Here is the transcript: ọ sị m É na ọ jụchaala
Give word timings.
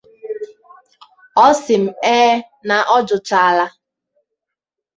ọ 1.45 1.47
sị 1.61 1.73
m 1.83 1.85
É 2.17 2.43
na 2.67 2.75
ọ 2.95 2.97
jụchaala 3.07 3.65